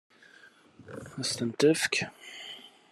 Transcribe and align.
Ad 1.19 1.25
s-ten-tefk? 1.29 1.95